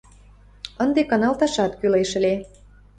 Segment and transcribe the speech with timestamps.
[0.83, 2.33] Ынде каналташат кӱлеш ыле.